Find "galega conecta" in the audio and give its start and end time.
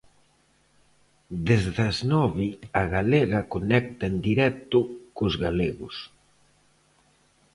2.95-4.03